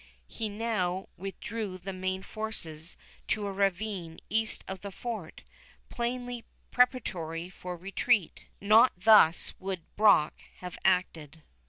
[0.27, 5.43] He now withdrew the main forces to a ravine east of the fort,
[5.89, 8.45] plainly preparatory for retreat.
[8.59, 11.43] Not thus would Brock have acted.